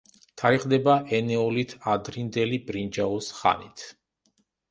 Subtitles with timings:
[0.41, 3.87] თარიღდება ენეოლით-ადრინდელი ბრინჯაოს ხანით.